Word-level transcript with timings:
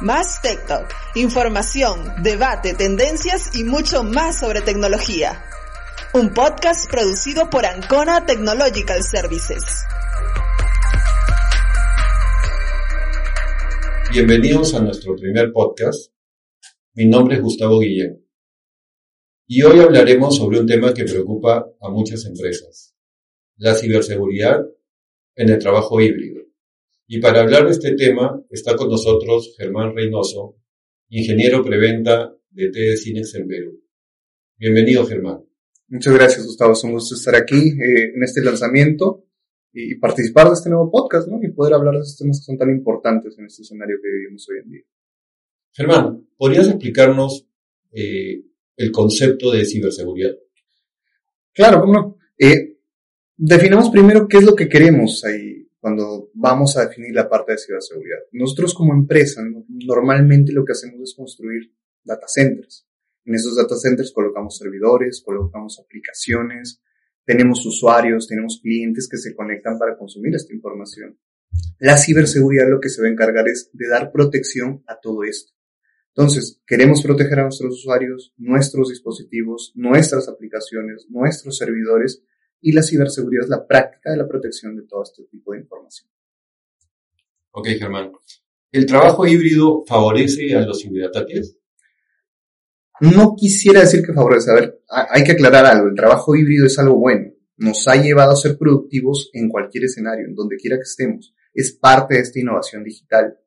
Más 0.00 0.42
Tech 0.42 0.66
Talk, 0.66 0.92
información, 1.14 2.20
debate, 2.24 2.74
tendencias 2.74 3.54
y 3.54 3.62
mucho 3.62 4.02
más 4.02 4.40
sobre 4.40 4.60
tecnología. 4.60 5.44
Un 6.12 6.34
podcast 6.34 6.90
producido 6.90 7.48
por 7.48 7.64
Ancona 7.64 8.26
Technological 8.26 9.04
Services. 9.04 9.62
Bienvenidos 14.12 14.74
a 14.74 14.80
nuestro 14.80 15.14
primer 15.14 15.52
podcast. 15.52 16.12
Mi 16.94 17.06
nombre 17.06 17.36
es 17.36 17.42
Gustavo 17.42 17.78
Guillén. 17.78 18.26
Y 19.46 19.62
hoy 19.62 19.78
hablaremos 19.78 20.36
sobre 20.36 20.58
un 20.58 20.66
tema 20.66 20.92
que 20.92 21.04
preocupa 21.04 21.68
a 21.80 21.88
muchas 21.88 22.24
empresas, 22.24 22.96
la 23.58 23.76
ciberseguridad 23.76 24.58
en 25.36 25.50
el 25.50 25.58
trabajo 25.60 26.00
híbrido. 26.00 26.42
Y 27.06 27.20
para 27.20 27.42
hablar 27.42 27.66
de 27.66 27.72
este 27.72 27.94
tema 27.94 28.42
está 28.48 28.76
con 28.76 28.88
nosotros 28.88 29.54
Germán 29.58 29.94
Reynoso, 29.94 30.56
ingeniero 31.10 31.62
preventa 31.62 32.34
de 32.50 32.70
TD 32.70 32.96
Cines 32.96 33.34
en 33.34 33.46
Perú. 33.46 33.78
Bienvenido, 34.56 35.04
Germán. 35.04 35.44
Muchas 35.88 36.14
gracias, 36.14 36.46
Gustavo. 36.46 36.72
Es 36.72 36.82
un 36.82 36.92
gusto 36.92 37.14
estar 37.14 37.36
aquí 37.36 37.56
eh, 37.56 38.12
en 38.14 38.22
este 38.22 38.42
lanzamiento 38.42 39.26
y 39.70 39.96
participar 39.96 40.46
de 40.46 40.54
este 40.54 40.70
nuevo 40.70 40.90
podcast, 40.90 41.28
¿no? 41.28 41.42
Y 41.42 41.52
poder 41.52 41.74
hablar 41.74 41.94
de 41.94 42.00
estos 42.00 42.16
temas 42.16 42.40
que 42.40 42.44
son 42.44 42.56
tan 42.56 42.70
importantes 42.70 43.38
en 43.38 43.44
este 43.44 43.62
escenario 43.62 43.98
que 44.02 44.08
vivimos 44.08 44.48
hoy 44.48 44.56
en 44.64 44.70
día. 44.70 44.82
Germán, 45.72 46.26
¿podrías 46.38 46.68
explicarnos 46.68 47.46
eh, 47.92 48.44
el 48.76 48.90
concepto 48.90 49.50
de 49.50 49.66
ciberseguridad? 49.66 50.36
Claro, 51.52 51.84
bueno, 51.84 52.16
eh, 52.38 52.78
definamos 53.36 53.90
primero 53.90 54.26
qué 54.26 54.38
es 54.38 54.44
lo 54.44 54.54
que 54.54 54.70
queremos 54.70 55.22
ahí 55.24 55.63
cuando 55.84 56.30
vamos 56.32 56.78
a 56.78 56.86
definir 56.86 57.14
la 57.14 57.28
parte 57.28 57.52
de 57.52 57.58
ciberseguridad. 57.58 58.20
Nosotros 58.32 58.72
como 58.72 58.94
empresa 58.94 59.42
normalmente 59.68 60.50
lo 60.50 60.64
que 60.64 60.72
hacemos 60.72 60.98
es 61.02 61.14
construir 61.14 61.74
data 62.02 62.26
centers. 62.26 62.88
En 63.26 63.34
esos 63.34 63.54
data 63.54 63.76
centers 63.76 64.10
colocamos 64.10 64.56
servidores, 64.56 65.22
colocamos 65.22 65.78
aplicaciones, 65.78 66.80
tenemos 67.26 67.66
usuarios, 67.66 68.26
tenemos 68.26 68.60
clientes 68.62 69.10
que 69.10 69.18
se 69.18 69.36
conectan 69.36 69.78
para 69.78 69.98
consumir 69.98 70.34
esta 70.34 70.54
información. 70.54 71.18
La 71.78 71.98
ciberseguridad 71.98 72.70
lo 72.70 72.80
que 72.80 72.88
se 72.88 73.02
va 73.02 73.08
a 73.08 73.10
encargar 73.10 73.46
es 73.46 73.68
de 73.74 73.86
dar 73.86 74.10
protección 74.10 74.82
a 74.86 74.98
todo 74.98 75.22
esto. 75.22 75.52
Entonces, 76.16 76.62
queremos 76.66 77.02
proteger 77.02 77.40
a 77.40 77.42
nuestros 77.42 77.74
usuarios, 77.74 78.32
nuestros 78.38 78.88
dispositivos, 78.88 79.72
nuestras 79.74 80.28
aplicaciones, 80.28 81.04
nuestros 81.10 81.58
servidores 81.58 82.22
y 82.64 82.72
la 82.72 82.82
ciberseguridad 82.82 83.44
es 83.44 83.50
la 83.50 83.66
práctica 83.66 84.10
de 84.10 84.16
la 84.16 84.26
protección 84.26 84.74
de 84.74 84.84
todo 84.84 85.02
este 85.02 85.24
tipo 85.24 85.52
de 85.52 85.58
información. 85.60 86.08
Ok, 87.50 87.68
Germán. 87.78 88.10
¿El 88.72 88.86
trabajo 88.86 89.26
híbrido 89.26 89.84
favorece 89.86 90.54
a 90.54 90.62
los 90.62 90.80
ciberataques? 90.80 91.58
No 93.00 93.34
quisiera 93.36 93.80
decir 93.80 94.02
que 94.02 94.14
favorece. 94.14 94.50
A 94.50 94.54
ver, 94.54 94.82
hay 94.88 95.22
que 95.24 95.32
aclarar 95.32 95.66
algo. 95.66 95.88
El 95.88 95.94
trabajo 95.94 96.34
híbrido 96.34 96.66
es 96.66 96.78
algo 96.78 96.96
bueno. 96.96 97.34
Nos 97.58 97.86
ha 97.86 97.96
llevado 97.96 98.32
a 98.32 98.36
ser 98.36 98.56
productivos 98.56 99.28
en 99.34 99.50
cualquier 99.50 99.84
escenario, 99.84 100.26
en 100.26 100.34
donde 100.34 100.56
quiera 100.56 100.76
que 100.76 100.84
estemos. 100.84 101.34
Es 101.52 101.72
parte 101.72 102.14
de 102.14 102.20
esta 102.20 102.40
innovación 102.40 102.82
digital. 102.82 103.38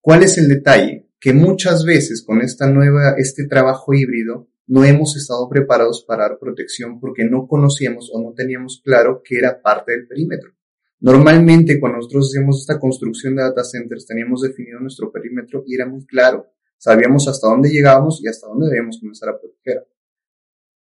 ¿Cuál 0.00 0.22
es 0.22 0.38
el 0.38 0.46
detalle? 0.46 1.08
Que 1.18 1.32
muchas 1.32 1.84
veces 1.84 2.22
con 2.24 2.40
esta 2.40 2.70
nueva, 2.70 3.16
este 3.18 3.46
trabajo 3.48 3.92
híbrido, 3.92 4.48
no 4.66 4.84
hemos 4.84 5.16
estado 5.16 5.48
preparados 5.48 6.04
para 6.06 6.28
dar 6.28 6.38
protección 6.38 7.00
porque 7.00 7.24
no 7.24 7.46
conocíamos 7.46 8.10
o 8.12 8.20
no 8.20 8.32
teníamos 8.32 8.80
claro 8.84 9.22
que 9.24 9.38
era 9.38 9.60
parte 9.60 9.92
del 9.92 10.06
perímetro. 10.06 10.52
Normalmente 11.00 11.80
cuando 11.80 11.96
nosotros 11.96 12.28
hacíamos 12.28 12.60
esta 12.60 12.78
construcción 12.78 13.34
de 13.34 13.42
data 13.42 13.64
centers 13.64 14.06
teníamos 14.06 14.42
definido 14.42 14.78
nuestro 14.78 15.10
perímetro 15.10 15.64
y 15.66 15.74
era 15.74 15.86
muy 15.86 16.06
claro. 16.06 16.46
Sabíamos 16.78 17.26
hasta 17.28 17.48
dónde 17.48 17.70
llegábamos 17.70 18.22
y 18.22 18.28
hasta 18.28 18.46
dónde 18.46 18.66
debíamos 18.66 18.98
comenzar 19.00 19.30
a 19.30 19.38
proteger. 19.38 19.86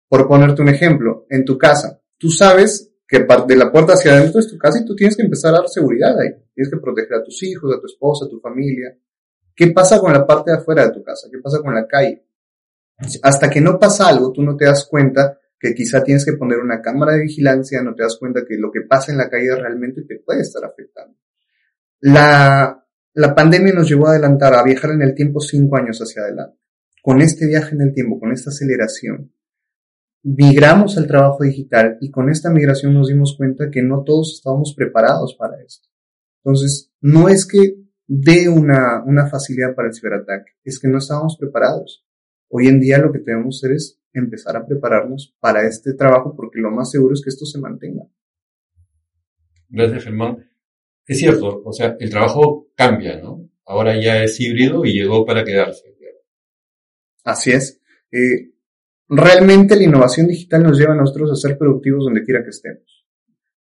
Por 0.07 0.27
ponerte 0.27 0.61
un 0.61 0.69
ejemplo, 0.69 1.25
en 1.29 1.45
tu 1.45 1.57
casa, 1.57 2.01
tú 2.17 2.29
sabes 2.29 2.91
que 3.07 3.19
de 3.19 3.55
la 3.55 3.71
puerta 3.71 3.93
hacia 3.93 4.13
adentro 4.13 4.39
es 4.39 4.47
tu 4.47 4.57
casa 4.57 4.79
y 4.79 4.85
tú 4.85 4.95
tienes 4.95 5.15
que 5.15 5.23
empezar 5.23 5.53
a 5.53 5.59
dar 5.59 5.67
seguridad 5.69 6.19
ahí. 6.19 6.29
Tienes 6.53 6.71
que 6.71 6.79
proteger 6.79 7.15
a 7.15 7.23
tus 7.23 7.41
hijos, 7.43 7.75
a 7.75 7.79
tu 7.79 7.87
esposa, 7.87 8.25
a 8.25 8.29
tu 8.29 8.39
familia. 8.39 8.95
¿Qué 9.55 9.67
pasa 9.71 9.99
con 9.99 10.13
la 10.13 10.25
parte 10.25 10.51
de 10.51 10.57
afuera 10.57 10.85
de 10.85 10.93
tu 10.93 11.03
casa? 11.03 11.27
¿Qué 11.31 11.39
pasa 11.39 11.59
con 11.61 11.73
la 11.73 11.87
calle? 11.87 12.23
Hasta 13.23 13.49
que 13.49 13.61
no 13.61 13.79
pasa 13.79 14.07
algo, 14.07 14.31
tú 14.31 14.43
no 14.43 14.57
te 14.57 14.65
das 14.65 14.85
cuenta 14.85 15.39
que 15.59 15.73
quizá 15.73 16.03
tienes 16.03 16.25
que 16.25 16.33
poner 16.33 16.59
una 16.59 16.81
cámara 16.81 17.13
de 17.13 17.23
vigilancia, 17.23 17.81
no 17.81 17.93
te 17.93 18.03
das 18.03 18.17
cuenta 18.17 18.45
que 18.47 18.57
lo 18.57 18.71
que 18.71 18.81
pasa 18.81 19.11
en 19.11 19.17
la 19.17 19.29
calle 19.29 19.55
realmente 19.55 20.03
te 20.03 20.19
puede 20.19 20.41
estar 20.41 20.63
afectando. 20.63 21.17
La, 22.01 22.85
la 23.13 23.35
pandemia 23.35 23.73
nos 23.73 23.89
llevó 23.89 24.07
a 24.07 24.11
adelantar, 24.11 24.53
a 24.53 24.63
viajar 24.63 24.91
en 24.91 25.01
el 25.01 25.13
tiempo 25.13 25.41
cinco 25.41 25.77
años 25.77 25.99
hacia 25.99 26.23
adelante. 26.23 26.57
Con 27.01 27.21
este 27.21 27.47
viaje 27.47 27.75
en 27.75 27.81
el 27.81 27.93
tiempo, 27.93 28.19
con 28.19 28.31
esta 28.31 28.49
aceleración, 28.49 29.33
migramos 30.23 30.97
al 30.97 31.07
trabajo 31.07 31.43
digital 31.43 31.97
y 32.01 32.11
con 32.11 32.29
esta 32.29 32.49
migración 32.49 32.93
nos 32.93 33.07
dimos 33.07 33.35
cuenta 33.37 33.69
que 33.69 33.81
no 33.81 34.03
todos 34.03 34.35
estábamos 34.35 34.73
preparados 34.75 35.35
para 35.35 35.61
esto. 35.61 35.87
Entonces, 36.43 36.91
no 37.01 37.29
es 37.29 37.45
que 37.45 37.75
dé 38.07 38.49
una, 38.49 39.03
una 39.05 39.27
facilidad 39.27 39.75
para 39.75 39.89
el 39.89 39.93
ciberataque, 39.93 40.53
es 40.63 40.79
que 40.79 40.87
no 40.87 40.97
estábamos 40.97 41.37
preparados. 41.37 42.05
Hoy 42.49 42.67
en 42.67 42.79
día 42.79 42.97
lo 42.97 43.11
que 43.11 43.19
tenemos 43.19 43.59
que 43.61 43.67
hacer 43.67 43.75
es 43.75 44.01
empezar 44.13 44.57
a 44.57 44.65
prepararnos 44.65 45.35
para 45.39 45.67
este 45.67 45.93
trabajo 45.93 46.35
porque 46.35 46.59
lo 46.59 46.71
más 46.71 46.91
seguro 46.91 47.13
es 47.13 47.21
que 47.23 47.29
esto 47.29 47.45
se 47.45 47.59
mantenga. 47.59 48.03
Gracias, 49.69 50.03
Germán. 50.03 50.49
Es 51.05 51.19
cierto, 51.19 51.61
o 51.63 51.73
sea, 51.73 51.95
el 51.99 52.09
trabajo 52.09 52.67
cambia, 52.75 53.19
¿no? 53.19 53.49
Ahora 53.65 53.99
ya 54.01 54.23
es 54.23 54.39
híbrido 54.39 54.83
y 54.83 54.93
llegó 54.93 55.25
para 55.25 55.43
quedarse. 55.43 55.89
Así 57.23 57.51
es. 57.51 57.81
Eh, 58.11 58.53
realmente 59.07 59.75
la 59.75 59.83
innovación 59.83 60.27
digital 60.27 60.63
nos 60.63 60.77
lleva 60.77 60.93
a 60.93 60.97
nosotros 60.97 61.31
a 61.31 61.35
ser 61.35 61.57
productivos 61.57 62.05
donde 62.05 62.23
quiera 62.23 62.43
que 62.43 62.49
estemos. 62.49 63.05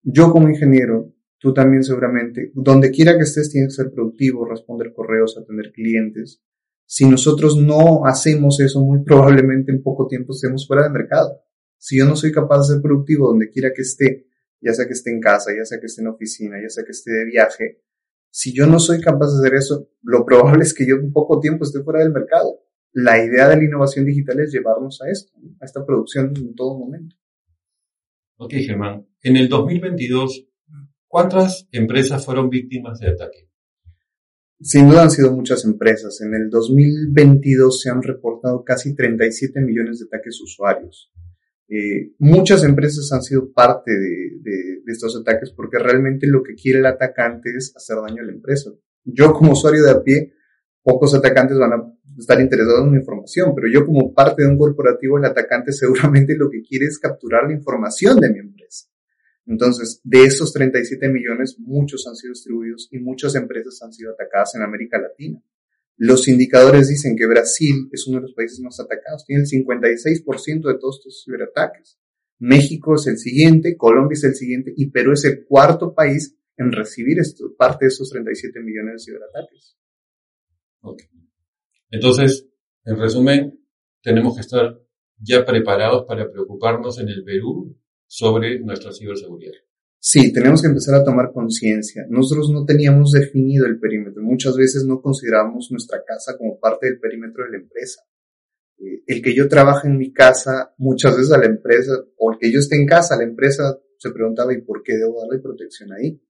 Yo 0.03 0.31
como 0.31 0.49
ingeniero, 0.49 1.15
tú 1.39 1.53
también 1.53 1.83
seguramente, 1.83 2.53
donde 2.55 2.91
quiera 2.91 3.17
que 3.17 3.23
estés 3.23 3.51
tienes 3.51 3.77
que 3.77 3.83
ser 3.83 3.93
productivo, 3.93 4.47
responder 4.47 4.93
correos, 4.93 5.37
atender 5.39 5.73
clientes, 5.73 6.43
si 6.87 7.05
nosotros 7.05 7.57
no 7.57 8.07
hacemos 8.07 8.61
eso, 8.61 8.81
muy 8.81 9.03
probablemente 9.03 9.73
en 9.73 9.83
poco 9.83 10.07
tiempo 10.07 10.33
estemos 10.33 10.67
fuera 10.67 10.85
del 10.85 10.93
mercado. 10.93 11.43
Si 11.79 11.99
yo 11.99 12.07
no 12.07 12.17
soy 12.17 12.33
capaz 12.33 12.61
de 12.61 12.75
ser 12.75 12.83
productivo 12.83 13.29
donde 13.29 13.51
quiera 13.51 13.73
que 13.75 13.83
esté, 13.83 14.29
ya 14.61 14.73
sea 14.73 14.87
que 14.87 14.93
esté 14.93 15.11
en 15.11 15.21
casa, 15.21 15.51
ya 15.57 15.65
sea 15.65 15.79
que 15.81 15.87
esté 15.87 16.03
en 16.03 16.09
oficina, 16.09 16.57
ya 16.63 16.69
sea 16.69 16.85
que 16.85 16.93
esté 16.93 17.11
de 17.11 17.25
viaje, 17.25 17.83
si 18.31 18.55
yo 18.55 18.67
no 18.67 18.79
soy 18.79 19.01
capaz 19.01 19.33
de 19.33 19.41
hacer 19.41 19.55
eso, 19.55 19.89
lo 20.03 20.25
probable 20.25 20.63
es 20.63 20.75
que 20.75 20.87
yo 20.87 20.97
en 20.97 21.13
poco 21.13 21.41
tiempo 21.41 21.65
esté 21.65 21.83
fuera 21.83 22.01
del 22.01 22.13
mercado. 22.13 22.61
La 22.93 23.23
idea 23.23 23.49
de 23.49 23.57
la 23.57 23.65
innovación 23.65 24.05
digital 24.05 24.41
es 24.41 24.53
llevarnos 24.53 25.01
a 25.03 25.11
esto, 25.11 25.33
a 25.61 25.65
esta 25.65 25.85
producción 25.85 26.33
en 26.37 26.55
todo 26.55 26.79
momento. 26.79 27.17
Ok, 28.37 28.53
Germán. 28.55 29.07
En 29.23 29.37
el 29.37 29.49
2022, 29.49 30.49
¿cuántas 31.09 31.67
empresas 31.73 32.25
fueron 32.25 32.51
víctimas 32.51 33.01
de 33.01 33.09
ataque? 33.09 33.46
Sin 34.61 34.89
duda 34.89 35.03
han 35.03 35.11
sido 35.11 35.33
muchas 35.33 35.65
empresas. 35.65 36.21
En 36.23 36.35
el 36.35 36.49
2022 36.49 37.81
se 37.81 37.91
han 37.91 38.03
reportado 38.03 38.65
casi 38.65 38.95
37 38.95 39.61
millones 39.61 39.99
de 39.99 40.07
ataques 40.07 40.41
usuarios. 40.41 41.13
Eh, 41.69 42.13
muchas 42.19 42.63
empresas 42.65 43.11
han 43.13 43.23
sido 43.23 43.53
parte 43.53 43.91
de, 43.91 44.39
de, 44.41 44.83
estos 44.87 45.21
ataques 45.21 45.51
porque 45.51 45.79
realmente 45.79 46.29
lo 46.29 46.43
que 46.43 46.55
quiere 46.55 46.79
el 46.79 46.87
atacante 46.87 47.51
es 47.57 47.73
hacer 47.77 47.97
daño 47.97 48.23
a 48.23 48.27
la 48.27 48.33
empresa. 48.33 48.71
Yo 49.05 49.33
como 49.33 49.53
usuario 49.53 49.83
de 49.83 49.91
a 49.91 50.03
pie, 50.03 50.33
pocos 50.83 51.15
atacantes 51.15 51.59
van 51.59 51.73
a 51.73 51.93
estar 52.17 52.41
interesados 52.41 52.85
en 52.85 52.93
mi 52.93 52.99
información, 52.99 53.53
pero 53.55 53.69
yo 53.69 53.85
como 53.85 54.15
parte 54.15 54.43
de 54.43 54.49
un 54.49 54.59
corporativo, 54.59 55.19
el 55.19 55.25
atacante 55.25 55.73
seguramente 55.73 56.37
lo 56.37 56.49
que 56.49 56.63
quiere 56.63 56.87
es 56.87 56.99
capturar 56.99 57.45
la 57.47 57.55
información 57.55 58.19
de 58.21 58.31
mi 58.31 58.39
empresa. 58.39 58.56
Entonces, 59.47 60.01
de 60.03 60.25
esos 60.25 60.53
37 60.53 61.09
millones, 61.09 61.57
muchos 61.59 62.07
han 62.07 62.17
sido 62.17 62.33
distribuidos 62.33 62.89
y 62.91 62.99
muchas 62.99 63.35
empresas 63.37 63.81
han 63.83 63.93
sido 63.93 64.13
atacadas 64.13 64.55
en 64.57 64.63
América 64.63 64.99
Latina. 65.01 65.41
Los 65.97 66.29
indicadores 66.29 66.89
dicen 66.89 67.17
que 67.17 67.27
Brasil 67.27 67.89
es 67.93 68.07
uno 68.07 68.19
de 68.19 68.23
los 68.23 68.35
países 68.35 68.61
más 68.61 68.79
atacados, 68.81 69.25
tiene 69.25 69.43
el 69.43 69.49
56% 69.49 70.69
de 70.69 70.79
todos 70.79 70.99
estos 70.99 71.23
ciberataques. 71.25 71.99
México 72.39 72.97
es 72.97 73.07
el 73.07 73.19
siguiente, 73.19 73.77
Colombia 73.77 74.15
es 74.15 74.25
el 74.25 74.35
siguiente 74.35 74.75
y 74.77 74.91
Perú 74.91 75.13
es 75.13 75.25
el 75.25 75.47
cuarto 75.47 75.95
país 75.95 76.37
en 76.59 76.73
recibir 76.73 77.19
parte 77.57 77.87
de 77.87 77.89
esos 77.89 78.11
37 78.11 78.61
millones 78.61 78.95
de 78.95 79.13
ciberataques. 79.13 79.77
Okay. 80.81 81.07
Entonces, 81.91 82.47
en 82.85 82.99
resumen, 82.99 83.61
tenemos 84.03 84.35
que 84.35 84.41
estar 84.43 84.79
ya 85.19 85.45
preparados 85.47 86.05
para 86.07 86.31
preocuparnos 86.31 86.99
en 86.99 87.09
el 87.09 87.25
Perú 87.25 87.77
sobre 88.07 88.61
nuestra 88.61 88.93
ciberseguridad. 88.93 89.55
Sí, 89.99 90.33
tenemos 90.33 90.63
que 90.63 90.69
empezar 90.69 90.95
a 90.95 91.05
tomar 91.05 91.33
conciencia. 91.33 92.07
Nosotros 92.09 92.51
no 92.51 92.65
teníamos 92.65 93.11
definido 93.11 93.67
el 93.67 93.81
perímetro. 93.81 94.23
Muchas 94.23 94.57
veces 94.57 94.85
no 94.85 95.01
considerábamos 95.01 95.69
nuestra 95.71 96.05
casa 96.07 96.37
como 96.39 96.61
parte 96.61 96.87
del 96.87 97.01
perímetro 97.01 97.45
de 97.45 97.51
la 97.51 97.57
empresa. 97.57 98.03
Eh, 98.79 99.03
el 99.07 99.23
que 99.23 99.35
yo 99.35 99.49
trabaje 99.49 99.89
en 99.89 99.99
mi 99.99 100.13
casa, 100.13 100.75
muchas 100.79 101.17
veces 101.17 101.33
a 101.33 101.39
la 101.39 101.47
empresa, 101.47 101.93
o 102.19 102.33
el 102.33 102.39
que 102.39 102.53
yo 102.53 102.61
esté 102.61 102.77
en 102.77 102.87
casa, 102.87 103.17
la 103.17 103.25
empresa 103.25 103.79
se 103.99 104.11
preguntaba, 104.11 104.53
¿y 104.53 104.61
por 104.61 104.83
qué 104.83 104.97
debo 104.97 105.23
darle 105.23 105.43
protección 105.43 105.93
ahí? 105.93 106.23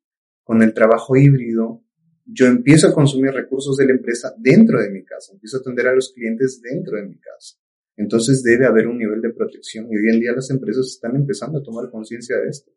Con 0.42 0.62
el 0.62 0.72
trabajo 0.72 1.16
híbrido, 1.16 1.82
yo 2.24 2.46
empiezo 2.46 2.88
a 2.88 2.94
consumir 2.94 3.32
recursos 3.32 3.76
de 3.76 3.86
la 3.86 3.92
empresa 3.92 4.34
dentro 4.38 4.80
de 4.80 4.90
mi 4.90 5.04
casa, 5.04 5.32
empiezo 5.32 5.58
a 5.58 5.60
atender 5.60 5.88
a 5.88 5.94
los 5.94 6.12
clientes 6.12 6.60
dentro 6.62 6.96
de 6.96 7.06
mi 7.06 7.18
casa. 7.18 7.56
Entonces 7.96 8.42
debe 8.42 8.66
haber 8.66 8.86
un 8.86 8.98
nivel 8.98 9.20
de 9.20 9.32
protección 9.32 9.86
y 9.90 9.96
hoy 9.96 10.14
en 10.14 10.20
día 10.20 10.32
las 10.32 10.50
empresas 10.50 10.86
están 10.86 11.16
empezando 11.16 11.58
a 11.58 11.62
tomar 11.62 11.90
conciencia 11.90 12.36
de 12.36 12.48
esto. 12.48 12.70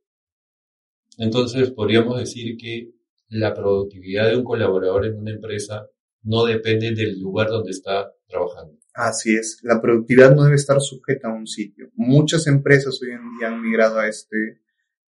Entonces 1.17 1.71
podríamos 1.71 2.17
decir 2.19 2.55
que 2.57 2.93
la 3.27 3.53
productividad 3.53 4.29
de 4.29 4.37
un 4.37 4.43
colaborador 4.43 5.05
en 5.05 5.17
una 5.17 5.31
empresa 5.31 5.87
no 6.23 6.45
depende 6.45 6.93
del 6.93 7.19
lugar 7.19 7.49
donde 7.49 7.71
está 7.71 8.13
trabajando. 8.27 8.77
Así 8.93 9.35
es, 9.35 9.59
la 9.63 9.81
productividad 9.81 10.35
no 10.35 10.43
debe 10.43 10.55
estar 10.55 10.79
sujeta 10.81 11.29
a 11.29 11.33
un 11.33 11.47
sitio. 11.47 11.89
Muchas 11.95 12.47
empresas 12.47 12.99
hoy 13.01 13.11
en 13.11 13.37
día 13.37 13.49
han 13.49 13.61
migrado 13.61 13.99
a, 13.99 14.07
este, 14.07 14.61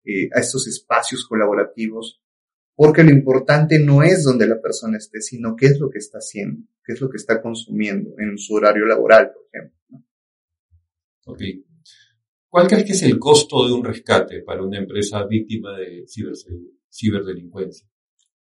eh, 0.06 0.30
a 0.34 0.40
estos 0.40 0.68
espacios 0.68 1.26
colaborativos 1.26 2.22
porque 2.76 3.04
lo 3.04 3.12
importante 3.12 3.80
no 3.80 4.04
es 4.04 4.24
donde 4.24 4.48
la 4.48 4.62
persona 4.62 4.98
esté, 4.98 5.22
sino 5.22 5.56
qué 5.56 5.68
es 5.68 5.80
lo 5.80 5.90
que 5.90 6.00
está 6.00 6.18
haciendo, 6.18 6.64
qué 6.84 6.94
es 6.94 7.02
lo 7.02 7.10
que 7.10 7.18
está 7.18 7.42
consumiendo 7.42 8.12
en 8.18 8.38
su 8.38 8.56
horario 8.56 8.86
laboral, 8.86 9.32
por 9.34 9.44
ejemplo. 9.52 9.78
Ok. 11.26 11.42
¿Cuál 12.50 12.68
crees 12.68 12.86
que 12.86 12.92
es 12.92 13.04
el 13.04 13.18
costo 13.18 13.66
de 13.66 13.74
un 13.74 13.84
rescate 13.84 14.42
para 14.42 14.62
una 14.62 14.78
empresa 14.78 15.26
víctima 15.26 15.78
de 15.78 16.06
ciberdelincuencia? 16.92 17.88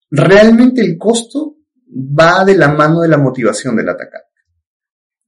Realmente 0.09 0.81
el 0.81 0.97
costo 0.97 1.57
va 1.87 2.43
de 2.43 2.57
la 2.57 2.73
mano 2.73 3.01
de 3.01 3.07
la 3.07 3.17
motivación 3.17 3.75
del 3.77 3.87
atacante. 3.87 4.27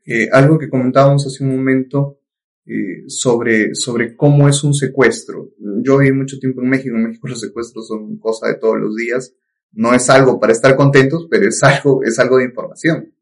Eh, 0.05 0.27
algo 0.29 0.59
que 0.59 0.69
comentábamos 0.69 1.25
hace 1.25 1.43
un 1.43 1.55
momento 1.55 2.22
eh, 2.65 3.03
sobre, 3.07 3.75
sobre 3.75 4.15
cómo 4.15 4.47
es 4.47 4.63
un 4.63 4.73
secuestro. 4.73 5.51
Yo 5.83 5.97
viví 5.97 6.15
mucho 6.15 6.39
tiempo 6.39 6.61
en 6.61 6.69
México, 6.69 6.95
en 6.95 7.07
México 7.07 7.27
los 7.27 7.41
secuestros 7.41 7.87
son 7.87 8.17
cosa 8.17 8.47
de 8.47 8.55
todos 8.55 8.79
los 8.79 8.95
días. 8.95 9.35
No 9.71 9.93
es 9.93 10.09
algo 10.09 10.39
para 10.39 10.53
estar 10.53 10.75
contentos, 10.75 11.27
pero 11.29 11.47
es 11.47 11.61
algo, 11.63 12.03
es 12.03 12.19
algo 12.19 12.37
de 12.37 12.45
información. 12.45 13.13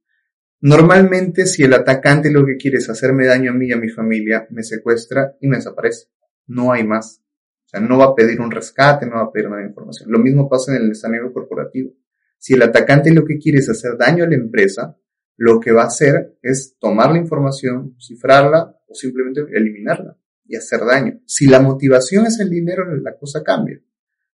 Normalmente 0.60 1.48
si 1.48 1.64
el 1.64 1.74
atacante 1.74 2.30
lo 2.30 2.46
que 2.46 2.58
quiere 2.58 2.78
es 2.78 2.88
hacerme 2.88 3.26
daño 3.26 3.50
a 3.52 3.56
mí 3.56 3.70
y 3.70 3.72
a 3.72 3.78
mi 3.78 3.90
familia, 3.90 4.48
me 4.52 4.64
secuestra 4.64 5.36
y 5.42 5.48
me 5.48 5.58
desaparece. 5.58 6.08
No 6.46 6.72
hay 6.72 6.86
más. 6.86 7.24
O 7.66 7.70
sea, 7.70 7.80
no 7.80 7.98
va 7.98 8.06
a 8.06 8.16
pedir 8.16 8.40
un 8.42 8.52
rescate, 8.52 9.08
no 9.08 9.16
va 9.16 9.24
a 9.24 9.32
pedir 9.32 9.50
nada 9.50 9.62
de 9.62 9.70
información. 9.70 10.12
Lo 10.12 10.20
mismo 10.20 10.48
pasa 10.48 10.76
en 10.76 10.84
el 10.84 10.92
escenario 10.92 11.34
corporativo. 11.34 11.94
Si 12.38 12.54
el 12.54 12.62
atacante 12.62 13.12
lo 13.12 13.26
que 13.26 13.40
quiere 13.40 13.58
es 13.60 13.70
hacer 13.70 13.98
daño 13.98 14.24
a 14.24 14.28
la 14.28 14.36
empresa, 14.36 14.98
lo 15.42 15.60
que 15.60 15.72
va 15.72 15.82
a 15.82 15.88
hacer 15.88 16.38
es 16.44 16.78
tomar 16.80 17.12
la 17.12 17.18
información, 17.18 17.96
cifrarla 18.00 18.78
o 18.88 18.94
simplemente 18.94 19.42
eliminarla 19.52 20.16
y 20.46 20.56
hacer 20.56 20.82
daño. 20.82 21.20
Si 21.26 21.48
la 21.48 21.60
motivación 21.60 22.28
es 22.28 22.40
el 22.40 22.52
dinero, 22.52 22.86
la 22.98 23.18
cosa 23.18 23.42
cambia. 23.42 23.82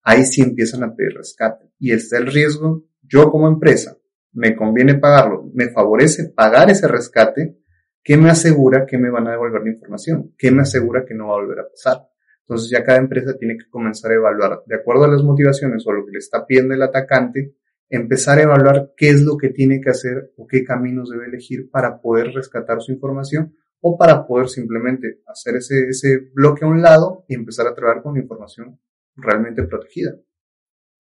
Ahí 0.02 0.26
sí 0.26 0.42
empiezan 0.42 0.84
a 0.84 0.96
pedir 0.96 1.14
rescate. 1.14 1.70
Y 1.78 1.92
está 1.92 2.18
el 2.18 2.26
riesgo, 2.26 2.88
yo 3.04 3.30
como 3.30 3.48
empresa, 3.48 3.96
me 4.32 4.56
conviene 4.56 4.96
pagarlo, 4.96 5.48
me 5.54 5.70
favorece 5.70 6.30
pagar 6.30 6.72
ese 6.72 6.88
rescate, 6.88 7.56
¿qué 8.04 8.18
me 8.18 8.32
asegura 8.32 8.88
que 8.88 8.98
me 8.98 9.12
van 9.12 9.28
a 9.28 9.34
devolver 9.34 9.62
la 9.62 9.74
información? 9.74 10.34
¿Qué 10.36 10.50
me 10.50 10.64
asegura 10.64 11.06
que 11.06 11.14
no 11.14 11.28
va 11.28 11.34
a 11.36 11.42
volver 11.42 11.60
a 11.60 11.70
pasar? 11.70 12.10
Entonces 12.40 12.72
ya 12.72 12.84
cada 12.84 12.98
empresa 12.98 13.38
tiene 13.38 13.60
que 13.60 13.70
comenzar 13.70 14.10
a 14.10 14.16
evaluar, 14.16 14.64
de 14.66 14.76
acuerdo 14.76 15.04
a 15.04 15.10
las 15.10 15.22
motivaciones 15.22 15.86
o 15.86 15.92
lo 15.92 16.04
que 16.04 16.14
le 16.14 16.18
está 16.18 16.48
pidiendo 16.48 16.74
el 16.74 16.82
atacante, 16.82 17.54
empezar 17.90 18.40
a 18.40 18.44
evaluar 18.44 18.94
qué 18.98 19.10
es 19.10 19.22
lo 19.22 19.38
que 19.38 19.50
tiene 19.50 19.82
que 19.82 19.90
hacer 19.90 20.34
o 20.38 20.48
qué 20.48 20.64
caminos 20.64 21.10
debe 21.10 21.28
elegir 21.28 21.70
para 21.70 22.02
poder 22.02 22.34
rescatar 22.34 22.82
su 22.82 22.92
información 22.92 23.56
o 23.82 23.98
para 23.98 24.26
poder 24.26 24.50
simplemente 24.50 25.22
hacer 25.28 25.58
ese, 25.58 25.88
ese 25.90 26.18
bloque 26.34 26.66
a 26.66 26.68
un 26.68 26.82
lado 26.82 27.26
y 27.28 27.36
empezar 27.36 27.68
a 27.68 27.76
trabajar 27.76 28.02
con 28.02 28.18
información 28.18 28.80
realmente 29.16 29.64
protegida. 29.64 30.16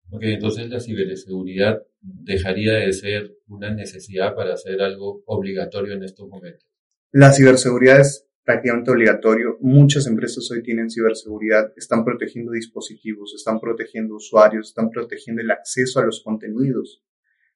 Ok, 0.10 0.24
entonces 0.24 0.70
la 0.70 0.80
ciberseguridad 0.80 1.84
dejaría 2.02 2.74
de 2.74 2.92
ser 2.92 3.38
una 3.48 3.74
necesidad 3.74 4.36
para 4.36 4.54
hacer 4.54 4.82
algo 4.82 5.24
obligatorio 5.26 5.94
en 5.94 6.04
estos 6.04 6.28
momentos. 6.28 6.68
La 7.12 7.32
ciberseguridad 7.32 8.02
es 8.02 8.28
prácticamente 8.52 8.92
obligatorio. 8.92 9.58
Muchas 9.62 10.08
empresas 10.08 10.50
hoy 10.52 10.62
tienen 10.62 10.90
ciberseguridad, 10.90 11.72
están 11.78 12.04
protegiendo 12.04 12.52
dispositivos, 12.52 13.34
están 13.34 13.60
protegiendo 13.60 14.16
usuarios, 14.16 14.70
están 14.70 14.90
protegiendo 14.90 15.42
el 15.42 15.52
acceso 15.52 16.00
a 16.00 16.06
los 16.06 16.22
contenidos. 16.22 17.02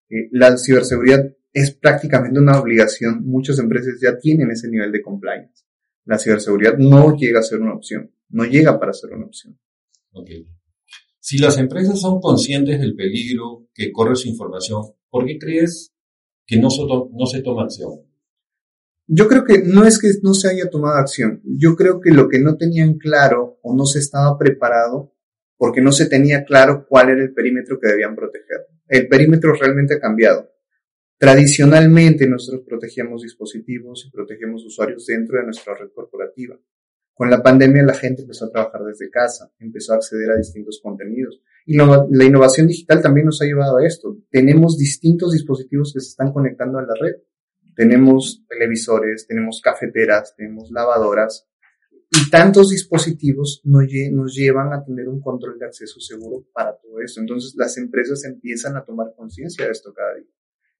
Eh, 0.09 0.29
la 0.31 0.57
ciberseguridad 0.57 1.25
es 1.51 1.71
prácticamente 1.75 2.39
una 2.39 2.59
obligación. 2.59 3.25
Muchas 3.25 3.59
empresas 3.59 3.95
ya 4.01 4.17
tienen 4.17 4.51
ese 4.51 4.69
nivel 4.69 4.91
de 4.91 5.01
compliance. 5.01 5.65
La 6.05 6.17
ciberseguridad 6.17 6.77
no 6.77 7.15
llega 7.17 7.39
a 7.39 7.43
ser 7.43 7.59
una 7.59 7.73
opción, 7.73 8.11
no 8.29 8.45
llega 8.45 8.79
para 8.79 8.93
ser 8.93 9.13
una 9.13 9.25
opción. 9.25 9.59
Okay. 10.11 10.47
Si 11.19 11.39
las 11.39 11.57
empresas 11.57 11.99
son 11.99 12.21
conscientes 12.21 12.79
del 12.79 12.95
peligro 12.95 13.67
que 13.73 13.91
corre 13.91 14.15
su 14.15 14.29
información, 14.29 14.83
¿por 15.09 15.25
qué 15.25 15.37
crees 15.37 15.93
que 16.45 16.57
no, 16.57 16.69
no 17.11 17.25
se 17.25 17.41
toma 17.41 17.63
acción? 17.63 18.01
Yo 19.07 19.27
creo 19.27 19.43
que 19.43 19.59
no 19.63 19.85
es 19.85 19.99
que 19.99 20.09
no 20.23 20.33
se 20.33 20.49
haya 20.49 20.69
tomado 20.69 20.97
acción. 20.97 21.41
Yo 21.43 21.75
creo 21.75 22.01
que 22.01 22.11
lo 22.11 22.27
que 22.27 22.39
no 22.39 22.57
tenían 22.57 22.95
claro 22.95 23.59
o 23.61 23.75
no 23.75 23.85
se 23.85 23.99
estaba 23.99 24.37
preparado 24.37 25.13
porque 25.57 25.81
no 25.81 25.91
se 25.91 26.07
tenía 26.07 26.43
claro 26.43 26.85
cuál 26.87 27.09
era 27.09 27.21
el 27.21 27.33
perímetro 27.33 27.79
que 27.79 27.87
debían 27.87 28.15
proteger. 28.15 28.65
El 28.87 29.07
perímetro 29.07 29.53
realmente 29.53 29.95
ha 29.95 29.99
cambiado. 29.99 30.51
Tradicionalmente 31.17 32.27
nosotros 32.27 32.63
protegíamos 32.67 33.21
dispositivos 33.21 34.05
y 34.05 34.11
protegíamos 34.11 34.65
usuarios 34.65 35.05
dentro 35.05 35.37
de 35.37 35.45
nuestra 35.45 35.75
red 35.75 35.89
corporativa. 35.93 36.59
Con 37.13 37.29
la 37.29 37.41
pandemia 37.41 37.83
la 37.83 37.93
gente 37.93 38.23
empezó 38.23 38.45
a 38.45 38.51
trabajar 38.51 38.83
desde 38.83 39.09
casa, 39.09 39.49
empezó 39.59 39.93
a 39.93 39.97
acceder 39.97 40.31
a 40.31 40.37
distintos 40.37 40.81
contenidos. 40.83 41.41
Y 41.65 41.77
la 41.77 42.25
innovación 42.25 42.67
digital 42.67 43.01
también 43.01 43.27
nos 43.27 43.41
ha 43.41 43.45
llevado 43.45 43.77
a 43.77 43.85
esto. 43.85 44.17
Tenemos 44.29 44.77
distintos 44.77 45.31
dispositivos 45.31 45.93
que 45.93 46.01
se 46.01 46.09
están 46.09 46.33
conectando 46.33 46.79
a 46.79 46.81
la 46.81 46.93
red 46.99 47.15
tenemos 47.75 48.45
televisores, 48.47 49.27
tenemos 49.27 49.61
cafeteras, 49.61 50.33
tenemos 50.35 50.71
lavadoras 50.71 51.47
y 52.11 52.29
tantos 52.29 52.69
dispositivos 52.69 53.61
nos, 53.65 54.33
llevan 54.33 54.73
a 54.73 54.83
tener 54.83 55.09
un 55.09 55.19
control 55.21 55.59
de 55.59 55.65
acceso 55.65 55.99
seguro 55.99 56.45
para 56.53 56.77
todo 56.77 57.01
eso. 57.01 57.19
Entonces 57.19 57.55
las 57.57 57.77
empresas 57.77 58.23
empiezan 58.23 58.77
a 58.77 58.85
tomar 58.85 59.13
conciencia 59.15 59.65
de 59.65 59.71
esto 59.71 59.93
cada 59.93 60.15
día. 60.15 60.27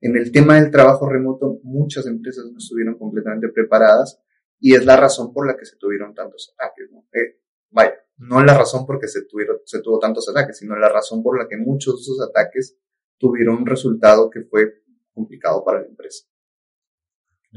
En 0.02 0.16
el 0.16 0.32
tema 0.32 0.56
del 0.56 0.72
trabajo 0.72 1.10
remoto, 1.10 1.60
muchas 1.64 2.06
empresas 2.06 2.46
no 2.52 2.58
estuvieron 2.58 2.98
completamente 2.98 3.50
preparadas 3.50 4.22
y 4.60 4.76
es 4.76 4.86
la 4.86 4.96
razón 4.96 5.34
por 5.34 5.48
la 5.48 5.58
que 5.58 5.66
se 5.66 5.78
tuvieron 5.78 6.14
tantos 6.14 6.54
ataques. 6.54 6.90
¿no? 6.92 7.06
Eh, 7.12 7.40
vaya, 7.72 7.96
no 8.18 8.44
la 8.44 8.58
razón 8.58 8.86
por 8.86 8.96
la 8.96 9.02
que 9.02 9.08
se, 9.08 9.24
tuvieron, 9.26 9.58
se 9.66 9.82
tuvo 9.82 10.00
tantos 10.00 10.30
ataques, 10.30 10.58
sino 10.58 10.78
la 10.78 10.90
razón 10.90 11.24
por 11.24 11.38
la 11.38 11.48
que 11.48 11.58
muchos 11.58 11.96
de 11.96 12.02
esos 12.02 12.22
ataques 12.22 12.78
tuvieron 13.18 13.58
un 13.58 13.66
resultado 13.66 14.30
que 14.30 14.42
fue 14.42 14.84
complicado 15.14 15.64
para 15.66 15.82
la 15.82 15.88
empresa. 15.88 16.26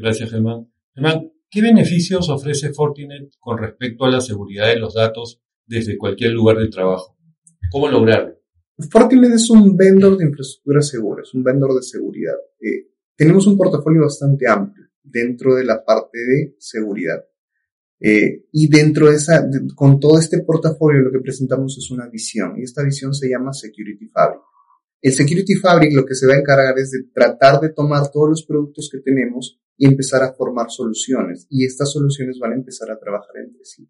Gracias, 0.00 0.30
Germán. 0.30 0.72
Germán, 0.94 1.32
¿qué 1.50 1.60
beneficios 1.60 2.30
ofrece 2.30 2.72
Fortinet 2.72 3.32
con 3.40 3.58
respecto 3.58 4.04
a 4.04 4.10
la 4.10 4.20
seguridad 4.20 4.68
de 4.68 4.78
los 4.78 4.94
datos 4.94 5.42
desde 5.66 5.98
cualquier 5.98 6.30
lugar 6.30 6.58
de 6.58 6.68
trabajo? 6.68 7.18
¿Cómo 7.72 7.88
lograrlo? 7.88 8.38
Fortinet 8.92 9.32
es 9.32 9.50
un 9.50 9.76
vendor 9.76 10.16
de 10.16 10.26
infraestructura 10.26 10.82
segura, 10.82 11.22
es 11.24 11.34
un 11.34 11.42
vendor 11.42 11.74
de 11.74 11.82
seguridad. 11.82 12.36
Eh, 12.60 12.92
tenemos 13.16 13.48
un 13.48 13.56
portafolio 13.56 14.02
bastante 14.02 14.48
amplio 14.48 14.86
dentro 15.02 15.56
de 15.56 15.64
la 15.64 15.84
parte 15.84 16.18
de 16.18 16.54
seguridad. 16.60 17.24
Eh, 17.98 18.44
y 18.52 18.68
dentro 18.68 19.10
de 19.10 19.16
esa, 19.16 19.50
con 19.74 19.98
todo 19.98 20.20
este 20.20 20.44
portafolio 20.44 21.02
lo 21.02 21.10
que 21.10 21.18
presentamos 21.18 21.76
es 21.76 21.90
una 21.90 22.08
visión 22.08 22.56
y 22.56 22.62
esta 22.62 22.84
visión 22.84 23.12
se 23.12 23.28
llama 23.28 23.52
Security 23.52 24.06
Fabric. 24.06 24.42
El 25.00 25.12
Security 25.12 25.54
Fabric 25.54 25.92
lo 25.92 26.04
que 26.04 26.14
se 26.14 26.26
va 26.26 26.34
a 26.34 26.38
encargar 26.38 26.78
es 26.78 26.90
de 26.90 27.04
tratar 27.14 27.60
de 27.60 27.70
tomar 27.70 28.10
todos 28.10 28.28
los 28.28 28.44
productos 28.44 28.88
que 28.90 28.98
tenemos 28.98 29.60
y 29.76 29.86
empezar 29.86 30.22
a 30.24 30.32
formar 30.32 30.70
soluciones. 30.70 31.46
Y 31.48 31.64
estas 31.64 31.92
soluciones 31.92 32.38
van 32.40 32.52
a 32.52 32.56
empezar 32.56 32.90
a 32.90 32.98
trabajar 32.98 33.36
entre 33.36 33.64
sí. 33.64 33.88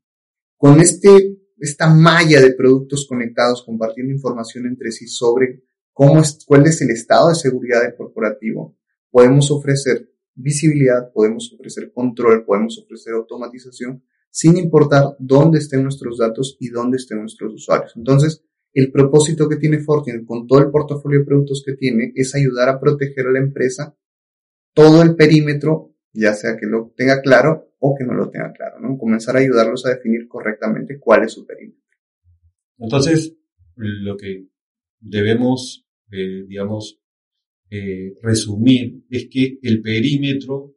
Con 0.56 0.80
este, 0.80 1.38
esta 1.58 1.88
malla 1.88 2.40
de 2.42 2.52
productos 2.52 3.06
conectados, 3.08 3.64
compartiendo 3.64 4.12
información 4.12 4.66
entre 4.66 4.90
sí 4.90 5.06
sobre 5.06 5.64
cómo 5.92 6.20
es, 6.20 6.44
cuál 6.46 6.66
es 6.66 6.82
el 6.82 6.90
estado 6.90 7.30
de 7.30 7.36
seguridad 7.36 7.82
del 7.82 7.96
corporativo, 7.96 8.76
podemos 9.10 9.50
ofrecer 9.50 10.12
visibilidad, 10.34 11.10
podemos 11.12 11.52
ofrecer 11.54 11.90
control, 11.92 12.44
podemos 12.44 12.78
ofrecer 12.78 13.14
automatización, 13.14 14.04
sin 14.30 14.58
importar 14.58 15.16
dónde 15.18 15.58
estén 15.58 15.82
nuestros 15.82 16.18
datos 16.18 16.56
y 16.60 16.68
dónde 16.68 16.98
estén 16.98 17.20
nuestros 17.20 17.54
usuarios. 17.54 17.92
Entonces, 17.96 18.44
el 18.78 18.92
propósito 18.92 19.48
que 19.48 19.56
tiene 19.56 19.80
Fortinet 19.80 20.24
con 20.24 20.46
todo 20.46 20.60
el 20.60 20.70
portafolio 20.70 21.20
de 21.20 21.26
productos 21.26 21.62
que 21.66 21.72
tiene 21.72 22.12
es 22.14 22.34
ayudar 22.34 22.68
a 22.68 22.78
proteger 22.78 23.26
a 23.26 23.32
la 23.32 23.40
empresa 23.40 23.96
todo 24.72 25.02
el 25.02 25.16
perímetro, 25.16 25.96
ya 26.12 26.32
sea 26.34 26.56
que 26.56 26.66
lo 26.66 26.92
tenga 26.96 27.20
claro 27.20 27.72
o 27.80 27.96
que 27.96 28.04
no 28.04 28.14
lo 28.14 28.30
tenga 28.30 28.52
claro, 28.52 28.78
¿no? 28.80 28.96
Comenzar 28.96 29.36
a 29.36 29.40
ayudarlos 29.40 29.84
a 29.84 29.90
definir 29.90 30.28
correctamente 30.28 30.98
cuál 31.00 31.24
es 31.24 31.32
su 31.32 31.44
perímetro. 31.44 31.82
Entonces, 32.78 33.36
lo 33.74 34.16
que 34.16 34.46
debemos, 35.00 35.84
eh, 36.12 36.44
digamos, 36.46 37.00
eh, 37.70 38.14
resumir 38.22 39.04
es 39.10 39.28
que 39.28 39.58
el 39.62 39.82
perímetro 39.82 40.76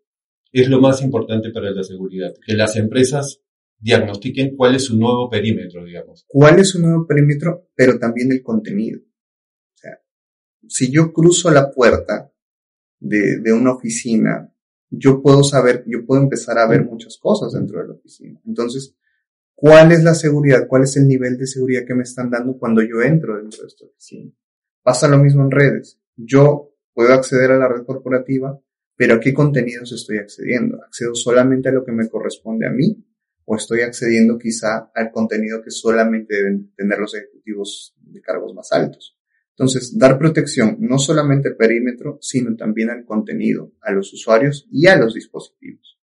es 0.52 0.68
lo 0.68 0.82
más 0.82 1.04
importante 1.04 1.52
para 1.52 1.70
la 1.72 1.84
seguridad, 1.84 2.34
que 2.46 2.56
las 2.56 2.76
empresas 2.76 3.42
diagnostiquen 3.82 4.56
cuál 4.56 4.76
es 4.76 4.86
su 4.86 4.98
nuevo 4.98 5.30
perímetro, 5.30 5.84
digamos. 5.84 6.24
¿Cuál 6.28 6.60
es 6.60 6.70
su 6.70 6.82
nuevo 6.82 7.06
perímetro? 7.06 7.70
Pero 7.76 8.00
también 8.00 8.32
el 8.32 8.42
contenido 8.42 9.02
si 10.68 10.92
yo 10.92 11.12
cruzo 11.12 11.52
la 11.52 11.72
puerta 11.72 12.32
de, 13.00 13.40
de 13.40 13.54
una 13.54 13.74
oficina, 13.74 14.54
yo 14.90 15.22
puedo 15.22 15.44
saber, 15.44 15.84
yo 15.88 16.06
puedo 16.06 16.22
empezar 16.22 16.58
a 16.58 16.68
ver 16.68 16.86
muchas 16.86 17.18
cosas 17.18 17.54
dentro 17.54 17.82
de 17.82 17.88
la 17.88 17.94
oficina. 17.94 18.40
Entonces, 18.46 18.96
¿cuál 19.54 19.92
es 19.92 20.04
la 20.04 20.14
seguridad? 20.14 20.68
¿Cuál 20.68 20.84
es 20.84 20.98
el 20.98 21.08
nivel 21.08 21.38
de 21.38 21.48
seguridad 21.48 21.84
que 21.86 21.96
me 21.96 22.04
están 22.04 22.30
dando 22.30 22.58
cuando 22.58 22.82
yo 22.82 23.02
entro 23.02 23.38
dentro 23.38 23.62
de 23.62 23.68
esta 23.68 23.86
oficina? 23.86 24.32
Pasa 24.82 25.08
lo 25.08 25.18
mismo 25.18 25.44
en 25.44 25.52
redes. 25.52 26.00
Yo 26.16 26.74
puedo 26.94 27.14
acceder 27.14 27.52
a 27.52 27.58
la 27.58 27.68
red 27.68 27.84
corporativa, 27.84 28.60
pero 28.96 29.16
¿a 29.16 29.20
qué 29.20 29.34
contenidos 29.34 29.92
estoy 29.92 30.18
accediendo? 30.18 30.82
¿Accedo 30.84 31.16
solamente 31.16 31.70
a 31.70 31.72
lo 31.72 31.84
que 31.84 31.92
me 31.92 32.10
corresponde 32.10 32.68
a 32.68 32.72
mí? 32.72 33.04
¿O 33.46 33.56
estoy 33.56 33.82
accediendo 33.82 34.38
quizá 34.38 34.92
al 34.94 35.12
contenido 35.12 35.62
que 35.62 35.72
solamente 35.72 36.36
deben 36.36 36.74
tener 36.76 37.00
los 37.00 37.16
ejecutivos 37.16 37.96
de 37.98 38.22
cargos 38.22 38.54
más 38.54 38.72
altos? 38.72 39.18
Entonces, 39.52 39.98
dar 39.98 40.18
protección 40.18 40.78
no 40.80 40.98
solamente 40.98 41.50
al 41.50 41.56
perímetro, 41.56 42.18
sino 42.22 42.56
también 42.56 42.90
al 42.90 43.06
contenido, 43.06 43.74
a 43.82 43.92
los 43.92 44.14
usuarios 44.14 44.68
y 44.72 44.88
a 44.88 44.96
los 44.96 45.14
dispositivos. 45.14 46.00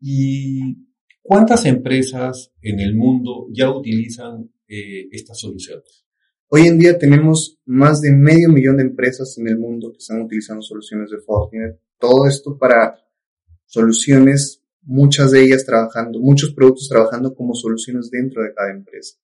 ¿Y 0.00 0.86
cuántas 1.22 1.66
empresas 1.66 2.52
en 2.62 2.80
el 2.80 2.94
mundo 2.94 3.48
ya 3.52 3.70
utilizan 3.70 4.50
eh, 4.68 5.08
estas 5.10 5.38
soluciones? 5.38 6.06
Hoy 6.48 6.68
en 6.68 6.78
día 6.78 6.96
tenemos 6.96 7.58
más 7.64 8.00
de 8.00 8.12
medio 8.12 8.48
millón 8.48 8.76
de 8.76 8.84
empresas 8.84 9.36
en 9.36 9.48
el 9.48 9.58
mundo 9.58 9.90
que 9.90 9.98
están 9.98 10.22
utilizando 10.22 10.62
soluciones 10.62 11.10
de 11.10 11.18
Fortinet. 11.18 11.80
Todo 11.98 12.26
esto 12.28 12.56
para 12.56 12.96
soluciones, 13.64 14.62
muchas 14.86 15.32
de 15.32 15.44
ellas 15.44 15.66
trabajando, 15.66 16.20
muchos 16.20 16.54
productos 16.54 16.88
trabajando 16.88 17.34
como 17.34 17.54
soluciones 17.54 18.10
dentro 18.10 18.42
de 18.42 18.54
cada 18.54 18.72
empresa. 18.72 19.18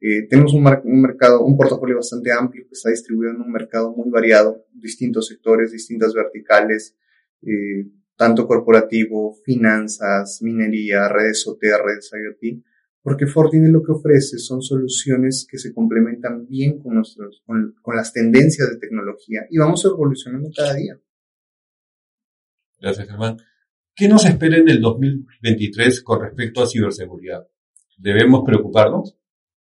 Eh, 0.00 0.28
tenemos 0.28 0.54
un, 0.54 0.64
un, 0.84 1.02
mercado, 1.02 1.44
un 1.44 1.56
portafolio 1.56 1.96
bastante 1.96 2.30
amplio 2.32 2.64
que 2.66 2.74
está 2.74 2.90
distribuido 2.90 3.32
en 3.32 3.40
un 3.40 3.50
mercado 3.50 3.92
muy 3.92 4.08
variado, 4.10 4.64
distintos 4.72 5.26
sectores, 5.26 5.72
distintas 5.72 6.14
verticales, 6.14 6.96
eh, 7.42 7.90
tanto 8.16 8.46
corporativo, 8.46 9.34
finanzas, 9.44 10.38
minería, 10.40 11.08
redes 11.08 11.46
OT, 11.46 11.62
redes 11.62 12.10
IoT, 12.12 12.62
porque 13.02 13.26
Fortinet 13.26 13.70
lo 13.70 13.82
que 13.82 13.92
ofrece 13.92 14.38
son 14.38 14.62
soluciones 14.62 15.46
que 15.50 15.58
se 15.58 15.72
complementan 15.72 16.46
bien 16.46 16.78
con, 16.78 16.94
nuestros, 16.94 17.42
con 17.46 17.96
las 17.96 18.12
tendencias 18.12 18.70
de 18.70 18.78
tecnología 18.78 19.46
y 19.50 19.58
vamos 19.58 19.84
evolucionando 19.84 20.48
cada 20.54 20.74
día. 20.74 21.00
Gracias, 22.80 23.08
Germán. 23.08 23.38
¿Qué 23.98 24.06
nos 24.06 24.24
espera 24.26 24.58
en 24.58 24.68
el 24.68 24.80
2023 24.80 26.02
con 26.04 26.20
respecto 26.20 26.62
a 26.62 26.68
ciberseguridad? 26.68 27.48
¿Debemos 27.96 28.44
preocuparnos? 28.46 29.18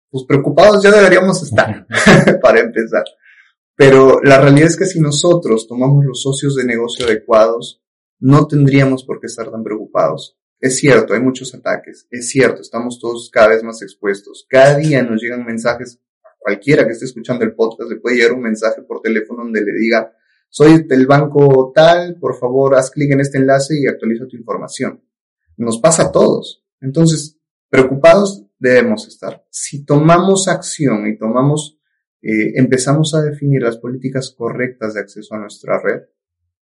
Pues 0.10 0.24
preocupados 0.24 0.82
ya 0.82 0.90
deberíamos 0.90 1.44
estar, 1.44 1.86
para 2.42 2.62
empezar. 2.62 3.04
Pero 3.76 4.22
la 4.24 4.40
realidad 4.40 4.70
es 4.70 4.78
que 4.78 4.86
si 4.86 5.02
nosotros 5.02 5.68
tomamos 5.68 6.06
los 6.06 6.22
socios 6.22 6.56
de 6.56 6.64
negocio 6.64 7.06
adecuados, 7.06 7.84
no 8.20 8.48
tendríamos 8.48 9.04
por 9.04 9.20
qué 9.20 9.28
estar 9.28 9.52
tan 9.52 9.66
preocupados. 9.66 10.38
Es 10.62 10.78
cierto, 10.78 11.14
hay 11.14 11.20
muchos 11.20 11.54
ataques. 11.54 12.08
Es 12.10 12.30
cierto, 12.30 12.62
estamos 12.62 13.02
todos 13.02 13.30
cada 13.30 13.50
vez 13.50 13.64
más 13.64 13.82
expuestos. 13.82 14.46
Cada 14.48 14.78
día 14.78 15.04
nos 15.04 15.22
llegan 15.22 15.46
mensajes. 15.46 16.00
A 16.24 16.30
cualquiera 16.40 16.86
que 16.86 16.94
esté 16.94 17.04
escuchando 17.04 17.44
el 17.44 17.54
podcast 17.54 17.92
le 17.92 17.98
puede 17.98 18.16
llegar 18.16 18.32
un 18.32 18.44
mensaje 18.44 18.82
por 18.84 19.02
teléfono 19.02 19.44
donde 19.44 19.60
le 19.60 19.74
diga, 19.74 20.10
soy 20.52 20.84
del 20.84 21.08
banco 21.08 21.72
tal, 21.74 22.18
por 22.20 22.38
favor 22.38 22.76
haz 22.76 22.92
clic 22.92 23.12
en 23.12 23.22
este 23.22 23.40
enlace 23.40 23.74
y 23.80 23.88
actualiza 23.88 24.28
tu 24.28 24.38
información. 24.38 25.04
Nos 25.58 25.80
pasa 25.80 26.04
a 26.04 26.12
todos. 26.12 26.64
Entonces, 26.80 27.40
preocupados 27.70 28.46
debemos 28.60 29.08
estar. 29.08 29.44
Si 29.50 29.84
tomamos 29.84 30.48
acción 30.48 31.08
y 31.08 31.18
tomamos, 31.18 31.80
eh, 32.22 32.54
empezamos 32.60 33.16
a 33.16 33.24
definir 33.24 33.64
las 33.64 33.78
políticas 33.78 34.36
correctas 34.38 34.94
de 34.94 35.00
acceso 35.00 35.34
a 35.34 35.40
nuestra 35.40 35.82
red, 35.82 36.02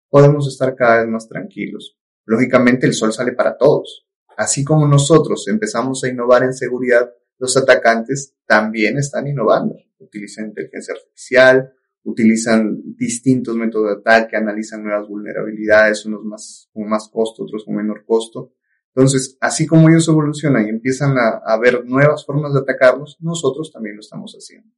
podemos 0.09 0.47
estar 0.47 0.75
cada 0.75 1.01
vez 1.01 1.07
más 1.07 1.27
tranquilos 1.27 1.99
lógicamente 2.25 2.87
el 2.87 2.93
sol 2.93 3.13
sale 3.13 3.33
para 3.33 3.57
todos. 3.57 4.07
Así 4.37 4.63
como 4.63 4.87
nosotros 4.87 5.47
empezamos 5.47 6.03
a 6.03 6.09
innovar 6.09 6.43
en 6.43 6.53
seguridad, 6.53 7.11
los 7.37 7.55
atacantes 7.57 8.35
también 8.45 8.97
están 8.97 9.27
innovando. 9.27 9.75
Utilizan 9.99 10.47
inteligencia 10.47 10.93
artificial, 10.93 11.73
utilizan 12.03 12.81
distintos 12.97 13.55
métodos 13.55 13.87
de 13.87 13.99
ataque, 14.01 14.35
analizan 14.35 14.83
nuevas 14.83 15.07
vulnerabilidades, 15.07 16.05
unos 16.05 16.23
más, 16.23 16.69
con 16.73 16.87
más 16.87 17.09
costo, 17.09 17.43
otros 17.43 17.63
con 17.65 17.75
menor 17.75 18.05
costo. 18.05 18.53
Entonces, 18.95 19.37
así 19.41 19.65
como 19.65 19.89
ellos 19.89 20.07
evolucionan 20.07 20.67
y 20.67 20.69
empiezan 20.69 21.17
a, 21.17 21.41
a 21.45 21.57
ver 21.57 21.85
nuevas 21.85 22.25
formas 22.25 22.53
de 22.53 22.59
atacarlos, 22.59 23.17
nosotros 23.21 23.71
también 23.71 23.95
lo 23.95 24.01
estamos 24.01 24.33
haciendo. 24.33 24.69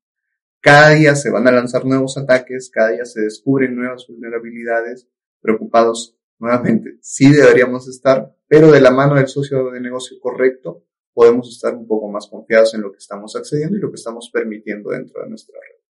Cada 0.61 0.91
día 0.91 1.15
se 1.15 1.29
van 1.29 1.47
a 1.47 1.51
lanzar 1.51 1.85
nuevos 1.85 2.17
ataques, 2.17 2.69
cada 2.71 2.89
día 2.89 3.05
se 3.05 3.21
descubren 3.21 3.75
nuevas 3.75 4.05
vulnerabilidades, 4.07 5.07
preocupados 5.41 6.17
nuevamente, 6.39 6.97
sí 7.01 7.31
deberíamos 7.31 7.87
estar, 7.87 8.35
pero 8.47 8.71
de 8.71 8.81
la 8.81 8.91
mano 8.91 9.15
del 9.15 9.27
socio 9.27 9.71
de 9.71 9.79
negocio 9.79 10.17
correcto, 10.19 10.83
podemos 11.13 11.49
estar 11.49 11.73
un 11.75 11.87
poco 11.87 12.09
más 12.09 12.27
confiados 12.27 12.73
en 12.73 12.81
lo 12.81 12.91
que 12.91 12.97
estamos 12.97 13.35
accediendo 13.35 13.77
y 13.77 13.79
lo 13.79 13.89
que 13.89 13.95
estamos 13.95 14.29
permitiendo 14.33 14.89
dentro 14.89 15.21
de 15.21 15.29
nuestra 15.29 15.55
red. 15.55 15.84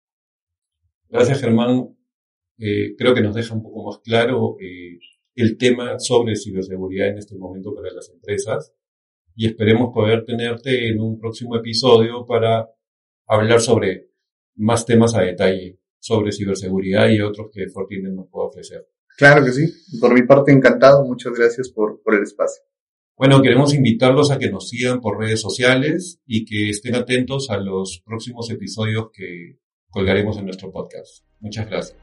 Gracias, 1.14 1.42
Germán. 1.42 1.96
Eh, 2.58 2.96
creo 2.98 3.14
que 3.14 3.22
nos 3.22 3.36
deja 3.36 3.54
un 3.54 3.62
poco 3.62 3.86
más 3.86 4.00
claro 4.00 4.58
eh, 4.60 4.98
el 5.36 5.58
tema 5.60 6.00
sobre 6.00 6.36
ciberseguridad 6.36 7.10
en 7.10 7.20
este 7.20 7.38
momento 7.38 7.74
para 7.76 7.92
las 7.92 8.10
empresas 8.10 8.74
y 9.36 9.46
esperemos 9.46 9.94
poder 9.94 10.26
tenerte 10.26 10.90
en 10.90 11.00
un 11.00 11.20
próximo 11.20 11.56
episodio 11.56 12.26
para 12.26 12.68
hablar 13.28 13.62
sobre 13.62 14.10
más 14.56 14.88
temas 14.88 15.14
a 15.14 15.22
detalle 15.22 15.80
sobre 16.00 16.32
ciberseguridad 16.32 17.08
y 17.10 17.22
otros 17.22 17.48
que 17.54 17.70
Fortinet 17.70 18.12
nos 18.12 18.28
pueda 18.28 18.48
ofrecer. 18.48 18.88
Claro 19.16 19.46
que 19.46 19.52
sí. 19.52 19.72
Por 20.00 20.16
mi 20.16 20.24
parte, 20.24 20.52
encantado. 20.52 21.06
Muchas 21.06 21.34
gracias 21.34 21.70
por, 21.70 22.02
por 22.02 22.16
el 22.16 22.24
espacio. 22.24 22.64
Bueno, 23.16 23.40
queremos 23.44 23.76
invitarlos 23.76 24.32
a 24.32 24.40
que 24.40 24.50
nos 24.50 24.68
sigan 24.68 25.00
por 25.00 25.20
redes 25.20 25.42
sociales 25.42 26.20
y 26.26 26.44
que 26.44 26.70
estén 26.70 26.96
atentos 26.96 27.52
a 27.52 27.58
los 27.58 28.02
próximos 28.04 28.50
episodios 28.50 29.10
que 29.14 29.60
colgaremos 29.94 30.38
en 30.38 30.46
nuestro 30.46 30.72
podcast. 30.72 31.24
Muchas 31.40 31.70
gracias. 31.70 31.98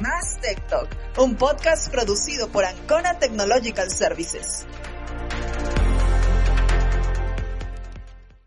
Más 0.00 0.40
Tech 0.40 0.66
Talk, 0.68 0.88
un 1.18 1.36
podcast 1.36 1.90
producido 1.90 2.48
por 2.48 2.64
Ancona 2.64 3.18
Technological 3.18 3.90
Services. 3.90 4.66